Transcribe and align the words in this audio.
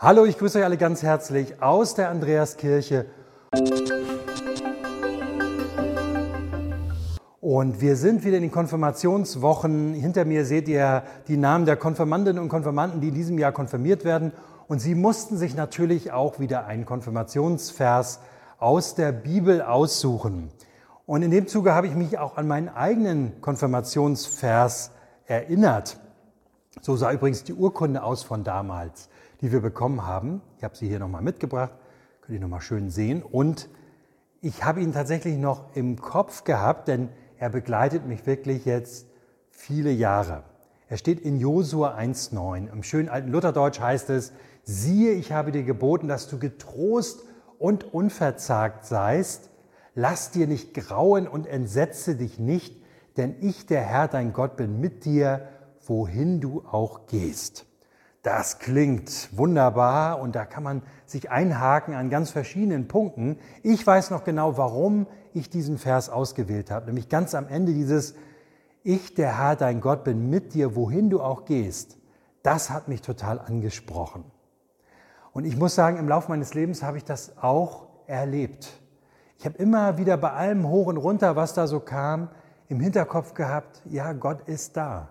Hallo, 0.00 0.26
ich 0.26 0.38
grüße 0.38 0.60
euch 0.60 0.64
alle 0.64 0.76
ganz 0.76 1.02
herzlich 1.02 1.60
aus 1.60 1.96
der 1.96 2.08
Andreaskirche. 2.08 3.06
Und 7.40 7.80
wir 7.80 7.96
sind 7.96 8.24
wieder 8.24 8.36
in 8.36 8.42
den 8.42 8.52
Konfirmationswochen. 8.52 9.94
Hinter 9.94 10.24
mir 10.24 10.44
seht 10.44 10.68
ihr 10.68 11.02
die 11.26 11.36
Namen 11.36 11.66
der 11.66 11.74
Konfirmandinnen 11.74 12.40
und 12.40 12.48
Konfirmanden, 12.48 13.00
die 13.00 13.08
in 13.08 13.14
diesem 13.14 13.38
Jahr 13.38 13.50
konfirmiert 13.50 14.04
werden. 14.04 14.30
Und 14.68 14.78
sie 14.78 14.94
mussten 14.94 15.36
sich 15.36 15.56
natürlich 15.56 16.12
auch 16.12 16.38
wieder 16.38 16.66
einen 16.66 16.86
Konfirmationsvers 16.86 18.20
aus 18.60 18.94
der 18.94 19.10
Bibel 19.10 19.62
aussuchen. 19.62 20.52
Und 21.06 21.22
in 21.22 21.32
dem 21.32 21.48
Zuge 21.48 21.74
habe 21.74 21.88
ich 21.88 21.96
mich 21.96 22.18
auch 22.18 22.36
an 22.36 22.46
meinen 22.46 22.68
eigenen 22.68 23.40
Konfirmationsvers 23.40 24.92
erinnert. 25.26 25.98
So 26.80 26.96
sah 26.96 27.12
übrigens 27.12 27.44
die 27.44 27.54
Urkunde 27.54 28.02
aus 28.02 28.22
von 28.22 28.44
damals 28.44 29.08
die 29.40 29.52
wir 29.52 29.60
bekommen 29.60 30.06
haben. 30.06 30.40
Ich 30.58 30.64
habe 30.64 30.76
sie 30.76 30.88
hier 30.88 30.98
nochmal 30.98 31.22
mitgebracht, 31.22 31.72
könnt 32.22 32.34
ihr 32.34 32.40
nochmal 32.40 32.60
schön 32.60 32.90
sehen. 32.90 33.22
Und 33.22 33.68
ich 34.40 34.64
habe 34.64 34.80
ihn 34.80 34.92
tatsächlich 34.92 35.36
noch 35.36 35.74
im 35.74 36.00
Kopf 36.00 36.44
gehabt, 36.44 36.88
denn 36.88 37.08
er 37.38 37.50
begleitet 37.50 38.06
mich 38.06 38.26
wirklich 38.26 38.64
jetzt 38.64 39.06
viele 39.50 39.90
Jahre. 39.90 40.42
Er 40.88 40.96
steht 40.96 41.20
in 41.20 41.38
Josua 41.38 41.96
1,9. 41.96 42.72
Im 42.72 42.82
schönen 42.82 43.08
alten 43.08 43.30
Lutherdeutsch 43.30 43.80
heißt 43.80 44.10
es, 44.10 44.32
siehe, 44.64 45.12
ich 45.12 45.32
habe 45.32 45.52
dir 45.52 45.62
geboten, 45.62 46.08
dass 46.08 46.28
du 46.28 46.38
getrost 46.38 47.22
und 47.58 47.92
unverzagt 47.92 48.86
seist. 48.86 49.50
Lass 49.94 50.30
dir 50.30 50.46
nicht 50.46 50.74
grauen 50.74 51.28
und 51.28 51.46
entsetze 51.46 52.16
dich 52.16 52.38
nicht, 52.38 52.76
denn 53.16 53.34
ich, 53.40 53.66
der 53.66 53.82
Herr, 53.82 54.08
dein 54.08 54.32
Gott, 54.32 54.56
bin 54.56 54.80
mit 54.80 55.04
dir, 55.04 55.48
wohin 55.88 56.40
du 56.40 56.64
auch 56.70 57.06
gehst. 57.06 57.66
Das 58.22 58.58
klingt 58.58 59.30
wunderbar 59.32 60.20
und 60.20 60.34
da 60.34 60.44
kann 60.44 60.62
man 60.62 60.82
sich 61.06 61.30
einhaken 61.30 61.94
an 61.94 62.10
ganz 62.10 62.30
verschiedenen 62.30 62.88
Punkten. 62.88 63.38
Ich 63.62 63.86
weiß 63.86 64.10
noch 64.10 64.24
genau, 64.24 64.58
warum 64.58 65.06
ich 65.32 65.50
diesen 65.50 65.78
Vers 65.78 66.10
ausgewählt 66.10 66.70
habe, 66.70 66.86
nämlich 66.86 67.08
ganz 67.08 67.34
am 67.34 67.48
Ende 67.48 67.72
dieses 67.72 68.14
Ich, 68.82 69.14
der 69.14 69.38
Herr, 69.38 69.56
dein 69.56 69.80
Gott, 69.80 70.04
bin 70.04 70.28
mit 70.30 70.54
dir, 70.54 70.74
wohin 70.74 71.10
du 71.10 71.20
auch 71.20 71.44
gehst. 71.44 71.96
Das 72.42 72.70
hat 72.70 72.88
mich 72.88 73.02
total 73.02 73.38
angesprochen. 73.38 74.24
Und 75.32 75.44
ich 75.44 75.56
muss 75.56 75.74
sagen, 75.74 75.98
im 75.98 76.08
Laufe 76.08 76.30
meines 76.30 76.54
Lebens 76.54 76.82
habe 76.82 76.96
ich 76.96 77.04
das 77.04 77.38
auch 77.38 77.86
erlebt. 78.06 78.72
Ich 79.38 79.44
habe 79.44 79.56
immer 79.58 79.98
wieder 79.98 80.16
bei 80.16 80.32
allem 80.32 80.68
hoch 80.68 80.86
und 80.86 80.96
runter, 80.96 81.36
was 81.36 81.54
da 81.54 81.66
so 81.66 81.78
kam, 81.78 82.28
im 82.68 82.80
Hinterkopf 82.80 83.34
gehabt, 83.34 83.82
ja, 83.86 84.12
Gott 84.12 84.42
ist 84.48 84.76
da. 84.76 85.10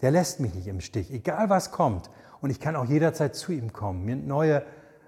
Der 0.00 0.10
lässt 0.10 0.40
mich 0.40 0.54
nicht 0.54 0.66
im 0.66 0.80
Stich, 0.80 1.12
egal 1.12 1.50
was 1.50 1.72
kommt 1.72 2.10
und 2.40 2.50
ich 2.50 2.60
kann 2.60 2.76
auch 2.76 2.84
jederzeit 2.84 3.34
zu 3.34 3.52
ihm 3.52 3.72
kommen, 3.72 4.04
mir 4.04 4.16
neue 4.16 4.62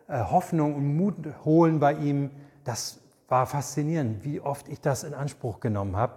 äh, 0.09 0.25
Hoffnung 0.25 0.75
und 0.75 0.97
Mut 0.97 1.15
holen 1.45 1.79
bei 1.79 1.95
ihm. 1.95 2.31
Das 2.65 2.99
war 3.29 3.47
faszinierend, 3.47 4.25
wie 4.25 4.41
oft 4.41 4.69
ich 4.69 4.81
das 4.81 5.05
in 5.05 5.15
Anspruch 5.15 5.61
genommen 5.61 5.97
habe 5.97 6.15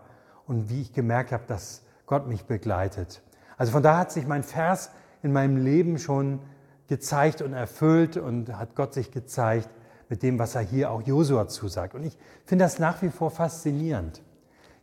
und 0.48 0.70
wie 0.70 0.82
ich 0.82 0.94
gemerkt 0.94 1.32
habe, 1.32 1.44
dass 1.48 1.84
Gott 2.08 2.28
mich 2.28 2.46
begleitet. 2.46 3.22
Also 3.58 3.72
von 3.72 3.84
da 3.84 3.98
hat 3.98 4.12
sich 4.12 4.28
mein 4.28 4.44
Vers 4.44 4.90
in 5.22 5.32
meinem 5.32 5.58
Leben 5.58 6.00
schon 6.00 6.40
gezeigt 6.88 7.42
und 7.42 7.54
erfüllt 7.54 8.18
und 8.18 8.58
hat 8.58 8.76
Gott 8.76 8.94
sich 8.94 9.12
gezeigt 9.12 9.70
mit 10.10 10.24
dem, 10.24 10.38
was 10.40 10.56
er 10.56 10.62
hier 10.62 10.92
auch 10.92 11.02
Josua 11.02 11.48
zusagt. 11.48 11.96
Und 11.96 12.04
ich 12.04 12.18
finde 12.46 12.66
das 12.66 12.80
nach 12.80 13.02
wie 13.02 13.10
vor 13.10 13.32
faszinierend. 13.32 14.22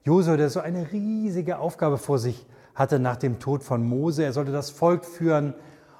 Josua, 0.04 0.36
der 0.36 0.48
so 0.48 0.60
eine 0.60 0.92
riesige 0.92 1.58
Aufgabe 1.58 1.98
vor 1.98 2.18
sich 2.18 2.46
hatte 2.80 2.98
nach 2.98 3.16
dem 3.16 3.38
Tod 3.38 3.62
von 3.62 3.86
Mose. 3.86 4.24
Er 4.24 4.32
sollte 4.32 4.52
das 4.52 4.70
Volk 4.70 5.04
führen, 5.04 5.52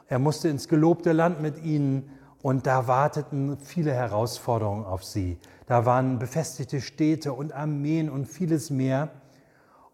er 0.09 0.19
musste 0.19 0.49
ins 0.49 0.67
gelobte 0.67 1.13
Land 1.13 1.43
mit 1.43 1.63
ihnen 1.63 2.09
und 2.41 2.67
da 2.67 2.89
warteten 2.89 3.59
viele 3.59 3.93
Herausforderungen 3.93 4.87
auf 4.87 5.05
sie. 5.05 5.39
Da 5.67 5.85
waren 5.85 6.19
befestigte 6.19 6.81
Städte 6.81 7.35
und 7.35 7.53
Armeen 7.53 8.09
und 8.09 8.25
vieles 8.25 8.71
mehr. 8.71 9.11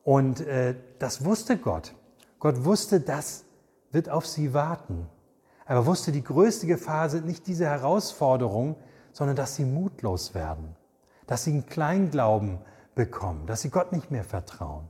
Und 0.04 0.42
äh, 0.42 0.76
das 1.00 1.24
wusste 1.24 1.56
Gott. 1.58 1.92
Gott 2.38 2.64
wusste, 2.64 3.00
das 3.00 3.44
wird 3.90 4.08
auf 4.08 4.24
sie 4.24 4.54
warten. 4.54 5.08
Aber 5.64 5.86
wusste, 5.86 6.12
die 6.12 6.22
größte 6.22 6.68
Gefahr 6.68 7.10
sind 7.10 7.26
nicht 7.26 7.48
diese 7.48 7.66
Herausforderungen, 7.66 8.76
sondern 9.12 9.34
dass 9.34 9.56
sie 9.56 9.64
mutlos 9.64 10.36
werden, 10.36 10.76
dass 11.26 11.42
sie 11.42 11.50
einen 11.50 11.66
Kleinglauben 11.66 12.60
bekommen, 12.94 13.44
dass 13.48 13.62
sie 13.62 13.70
Gott 13.70 13.90
nicht 13.90 14.12
mehr 14.12 14.22
vertrauen. 14.22 14.88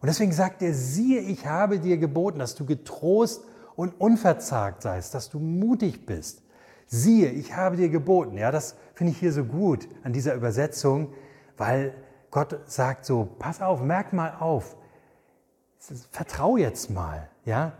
Und 0.00 0.06
deswegen 0.06 0.32
sagt 0.32 0.62
er, 0.62 0.74
siehe, 0.74 1.20
ich 1.20 1.46
habe 1.46 1.80
dir 1.80 1.98
geboten, 1.98 2.38
dass 2.38 2.54
du 2.54 2.64
getrost 2.64 3.42
und 3.74 4.00
unverzagt 4.00 4.82
seist, 4.82 5.14
dass 5.14 5.28
du 5.28 5.38
mutig 5.38 6.06
bist. 6.06 6.42
Siehe, 6.86 7.30
ich 7.30 7.54
habe 7.54 7.76
dir 7.76 7.88
geboten. 7.88 8.36
Ja, 8.38 8.50
das 8.50 8.76
finde 8.94 9.12
ich 9.12 9.18
hier 9.18 9.32
so 9.32 9.44
gut 9.44 9.88
an 10.04 10.12
dieser 10.12 10.34
Übersetzung, 10.34 11.12
weil 11.56 11.94
Gott 12.30 12.58
sagt 12.66 13.04
so, 13.04 13.28
pass 13.38 13.60
auf, 13.60 13.82
merk 13.82 14.12
mal 14.12 14.36
auf, 14.38 14.76
vertrau 16.10 16.56
jetzt 16.56 16.90
mal, 16.90 17.28
ja, 17.44 17.72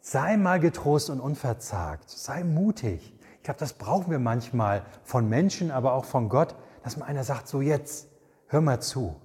sei 0.00 0.36
mal 0.36 0.60
getrost 0.60 1.10
und 1.10 1.20
unverzagt, 1.20 2.10
sei 2.10 2.44
mutig. 2.44 3.14
Ich 3.36 3.42
glaube, 3.42 3.60
das 3.60 3.72
brauchen 3.72 4.10
wir 4.10 4.18
manchmal 4.18 4.84
von 5.04 5.28
Menschen, 5.28 5.70
aber 5.70 5.92
auch 5.94 6.04
von 6.04 6.28
Gott, 6.28 6.54
dass 6.82 6.96
mal 6.96 7.06
einer 7.06 7.24
sagt, 7.24 7.48
so 7.48 7.60
jetzt, 7.60 8.08
hör 8.48 8.60
mal 8.60 8.80
zu, 8.80 9.16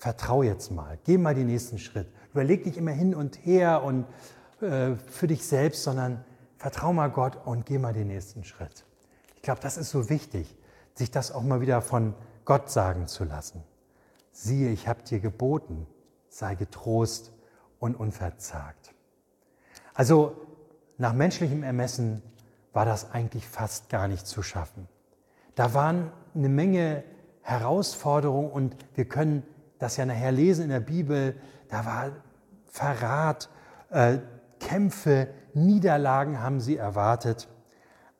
vertrau 0.00 0.42
jetzt 0.42 0.70
mal, 0.70 0.98
geh 1.04 1.18
mal 1.18 1.34
den 1.34 1.46
nächsten 1.46 1.78
Schritt. 1.78 2.08
Überleg 2.32 2.64
nicht 2.64 2.78
immer 2.78 2.90
hin 2.90 3.14
und 3.14 3.36
her 3.44 3.84
und 3.84 4.06
äh, 4.62 4.94
für 4.96 5.26
dich 5.26 5.46
selbst, 5.46 5.84
sondern 5.84 6.24
vertrau 6.56 6.94
mal 6.94 7.10
Gott 7.10 7.38
und 7.44 7.66
geh 7.66 7.78
mal 7.78 7.92
den 7.92 8.08
nächsten 8.08 8.42
Schritt. 8.42 8.86
Ich 9.36 9.42
glaube, 9.42 9.60
das 9.60 9.76
ist 9.76 9.90
so 9.90 10.08
wichtig, 10.08 10.56
sich 10.94 11.10
das 11.10 11.30
auch 11.30 11.42
mal 11.42 11.60
wieder 11.60 11.82
von 11.82 12.14
Gott 12.46 12.70
sagen 12.70 13.08
zu 13.08 13.24
lassen. 13.24 13.62
Siehe, 14.32 14.70
ich 14.70 14.88
habe 14.88 15.02
dir 15.02 15.20
geboten, 15.20 15.86
sei 16.30 16.54
getrost 16.54 17.32
und 17.78 17.94
unverzagt. 17.94 18.94
Also 19.92 20.34
nach 20.96 21.12
menschlichem 21.12 21.62
Ermessen 21.62 22.22
war 22.72 22.86
das 22.86 23.10
eigentlich 23.12 23.46
fast 23.46 23.90
gar 23.90 24.08
nicht 24.08 24.26
zu 24.26 24.42
schaffen. 24.42 24.88
Da 25.56 25.74
waren 25.74 26.10
eine 26.34 26.48
Menge 26.48 27.04
Herausforderungen 27.42 28.50
und 28.50 28.76
wir 28.94 29.04
können 29.04 29.42
das 29.80 29.96
ja 29.96 30.06
nachher 30.06 30.30
lesen 30.30 30.64
in 30.64 30.70
der 30.70 30.80
Bibel. 30.80 31.34
Da 31.68 31.84
war 31.84 32.12
Verrat, 32.66 33.48
äh, 33.90 34.18
Kämpfe, 34.60 35.28
Niederlagen 35.54 36.40
haben 36.40 36.60
sie 36.60 36.76
erwartet. 36.76 37.48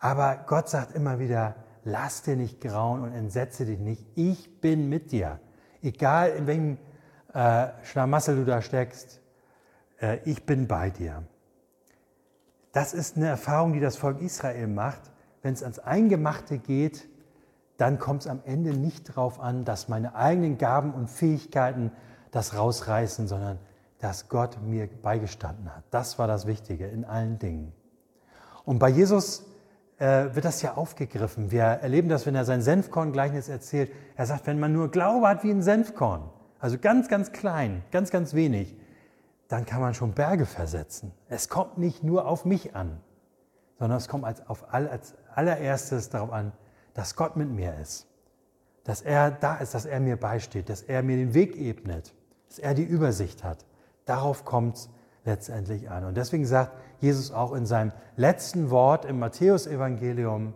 Aber 0.00 0.44
Gott 0.47 0.69
sagt 0.69 0.94
immer 0.97 1.19
wieder, 1.20 1.54
lass 1.84 2.22
dir 2.22 2.34
nicht 2.34 2.60
grauen 2.60 3.03
und 3.03 3.12
entsetze 3.12 3.66
dich 3.66 3.78
nicht. 3.78 4.04
Ich 4.16 4.60
bin 4.60 4.88
mit 4.88 5.12
dir. 5.12 5.38
Egal 5.82 6.31
in 6.31 6.47
welchem 6.47 6.78
äh, 7.34 7.69
Schlamassel 7.84 8.37
du 8.37 8.44
da 8.44 8.62
steckst, 8.62 9.20
äh, 10.00 10.19
ich 10.25 10.44
bin 10.47 10.66
bei 10.66 10.91
dir. 10.91 11.22
Das 12.72 12.94
ist 12.94 13.16
eine 13.16 13.28
Erfahrung, 13.28 13.72
die 13.72 13.81
das 13.81 13.97
Volk 13.97 14.20
Israel 14.20 14.66
macht. 14.66 15.03
Wenn 15.43 15.54
es 15.54 15.62
ans 15.62 15.78
Eingemachte 15.78 16.59
geht, 16.59 17.09
dann 17.80 17.98
kommt 17.98 18.22
es 18.22 18.26
am 18.26 18.41
Ende 18.44 18.74
nicht 18.74 19.08
darauf 19.08 19.41
an, 19.41 19.64
dass 19.64 19.88
meine 19.88 20.14
eigenen 20.14 20.58
Gaben 20.58 20.92
und 20.92 21.08
Fähigkeiten 21.08 21.92
das 22.30 22.54
rausreißen, 22.56 23.26
sondern 23.26 23.58
dass 24.00 24.28
Gott 24.28 24.60
mir 24.62 24.86
beigestanden 24.86 25.74
hat. 25.74 25.84
Das 25.90 26.19
war 26.19 26.26
das 26.26 26.46
Wichtige 26.46 26.86
in 26.86 27.04
allen 27.04 27.38
Dingen. 27.38 27.72
Und 28.64 28.78
bei 28.78 28.88
Jesus 28.88 29.46
äh, 29.98 30.34
wird 30.34 30.44
das 30.44 30.62
ja 30.62 30.74
aufgegriffen. 30.74 31.50
Wir 31.50 31.62
erleben 31.62 32.08
das, 32.08 32.26
wenn 32.26 32.34
er 32.34 32.44
sein 32.44 32.62
Senfkorn-Gleichnis 32.62 33.48
erzählt. 33.48 33.90
Er 34.16 34.26
sagt, 34.26 34.46
wenn 34.46 34.60
man 34.60 34.72
nur 34.72 34.90
Glaube 34.90 35.28
hat 35.28 35.42
wie 35.42 35.50
ein 35.50 35.62
Senfkorn, 35.62 36.28
also 36.58 36.78
ganz, 36.78 37.08
ganz 37.08 37.32
klein, 37.32 37.82
ganz, 37.90 38.10
ganz 38.10 38.34
wenig, 38.34 38.76
dann 39.48 39.66
kann 39.66 39.80
man 39.80 39.94
schon 39.94 40.12
Berge 40.12 40.46
versetzen. 40.46 41.12
Es 41.28 41.48
kommt 41.48 41.78
nicht 41.78 42.04
nur 42.04 42.26
auf 42.26 42.44
mich 42.44 42.76
an, 42.76 43.00
sondern 43.78 43.98
es 43.98 44.06
kommt 44.06 44.24
als, 44.24 44.46
auf 44.48 44.72
all, 44.72 44.88
als 44.88 45.14
allererstes 45.34 46.10
darauf 46.10 46.32
an, 46.32 46.52
dass 46.94 47.16
Gott 47.16 47.37
mit 47.37 47.50
mir 47.50 47.75
ist, 47.78 48.06
dass 48.84 49.02
er 49.02 49.31
da 49.31 49.56
ist, 49.56 49.75
dass 49.75 49.87
er 49.87 50.00
mir 50.00 50.16
beisteht, 50.16 50.69
dass 50.69 50.82
er 50.82 51.02
mir 51.02 51.16
den 51.16 51.34
Weg 51.34 51.56
ebnet, 51.56 52.14
dass 52.48 52.58
er 52.58 52.75
die 52.75 52.84
Übersicht 52.84 53.44
hat. 53.44 53.64
Darauf 54.04 54.44
kommt 54.44 54.76
es 54.76 54.88
letztendlich 55.25 55.90
an. 55.90 56.04
Und 56.04 56.16
deswegen 56.16 56.46
sagt 56.46 56.72
Jesus 57.00 57.31
auch 57.31 57.52
in 57.52 57.66
seinem 57.66 57.92
letzten 58.16 58.70
Wort 58.70 59.04
im 59.04 59.19
Matthäusevangelium, 59.19 60.54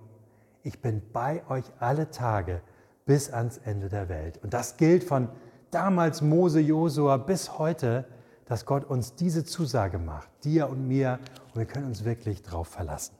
ich 0.62 0.80
bin 0.80 1.02
bei 1.12 1.42
euch 1.48 1.64
alle 1.78 2.10
Tage 2.10 2.62
bis 3.04 3.30
ans 3.30 3.58
Ende 3.58 3.88
der 3.88 4.08
Welt. 4.08 4.40
Und 4.42 4.54
das 4.54 4.76
gilt 4.78 5.04
von 5.04 5.28
damals 5.70 6.22
Mose, 6.22 6.60
Josua 6.60 7.18
bis 7.18 7.58
heute, 7.58 8.06
dass 8.46 8.64
Gott 8.66 8.84
uns 8.84 9.14
diese 9.14 9.44
Zusage 9.44 9.98
macht, 9.98 10.28
dir 10.44 10.68
und 10.68 10.86
mir, 10.88 11.18
und 11.48 11.60
wir 11.60 11.66
können 11.66 11.86
uns 11.86 12.04
wirklich 12.04 12.42
darauf 12.42 12.68
verlassen. 12.68 13.14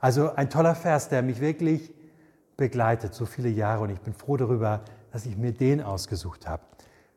Also 0.00 0.34
ein 0.34 0.50
toller 0.50 0.74
Vers, 0.74 1.08
der 1.08 1.22
mich 1.22 1.40
wirklich 1.40 1.92
begleitet, 2.60 3.14
so 3.14 3.24
viele 3.24 3.48
Jahre, 3.48 3.82
und 3.82 3.90
ich 3.90 4.00
bin 4.00 4.12
froh 4.12 4.36
darüber, 4.36 4.82
dass 5.10 5.26
ich 5.26 5.36
mir 5.36 5.52
den 5.52 5.80
ausgesucht 5.82 6.46
habe. 6.46 6.62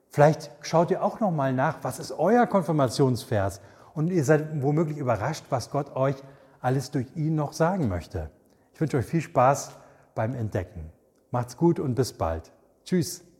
Vielleicht 0.09 0.49
schaut 0.61 0.89
ihr 0.89 1.03
auch 1.03 1.19
noch 1.19 1.31
mal 1.31 1.53
nach, 1.53 1.83
was 1.83 1.99
ist 1.99 2.13
euer 2.13 2.47
Konfirmationsvers 2.47 3.59
und 3.93 4.09
ihr 4.09 4.23
seid 4.23 4.61
womöglich 4.63 4.97
überrascht, 4.97 5.45
was 5.49 5.69
Gott 5.69 5.95
euch 5.95 6.15
alles 6.61 6.91
durch 6.91 7.07
ihn 7.15 7.35
noch 7.35 7.51
sagen 7.51 7.89
möchte. 7.89 8.31
Ich 8.73 8.79
wünsche 8.79 8.97
euch 8.97 9.05
viel 9.05 9.21
Spaß 9.21 9.71
beim 10.15 10.33
Entdecken. 10.33 10.89
Macht's 11.29 11.57
gut 11.57 11.79
und 11.79 11.93
bis 11.95 12.13
bald. 12.13 12.51
Tschüss. 12.85 13.32